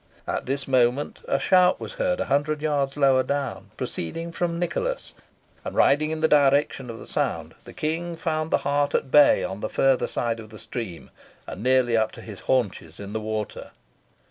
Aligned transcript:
At 0.25 0.47
this 0.47 0.67
moment 0.67 1.21
a 1.27 1.37
shout 1.37 1.79
was 1.79 1.93
heard 1.93 2.19
a 2.19 2.25
hundred 2.25 2.63
yards 2.63 2.97
lower 2.97 3.21
down, 3.21 3.69
proceeding 3.77 4.31
from 4.31 4.57
Nicholas; 4.57 5.13
and, 5.63 5.75
riding 5.75 6.09
in 6.09 6.21
the 6.21 6.27
direction 6.27 6.89
of 6.89 6.97
the 6.97 7.05
sound, 7.05 7.53
the 7.65 7.73
King 7.73 8.15
found 8.15 8.49
the 8.49 8.57
hart 8.65 8.95
at 8.95 9.11
bay 9.11 9.43
on 9.43 9.59
the 9.59 9.69
further 9.69 10.07
side 10.07 10.39
of 10.39 10.49
the 10.49 10.57
stream, 10.57 11.11
and 11.45 11.61
nearly 11.61 11.95
up 11.95 12.11
to 12.13 12.21
his 12.23 12.39
haunches 12.39 12.99
in 12.99 13.13
the 13.13 13.21
water. 13.21 13.69